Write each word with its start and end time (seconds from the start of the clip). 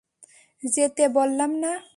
যেতে 0.63 1.03
বললাম 1.07 1.51
না! 1.63 1.71